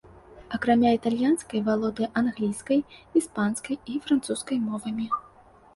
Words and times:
Акрамя 0.57 0.93
італьянскай, 0.99 1.59
валодае 1.69 2.09
англійскай, 2.23 2.81
іспанскай 3.23 3.81
і 3.95 4.01
французскай 4.09 4.57
мовамі. 4.69 5.07